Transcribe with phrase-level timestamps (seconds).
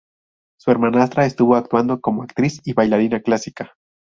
[0.59, 3.75] Su hermanastra estuvo actuando como actriz y bailarina clásica.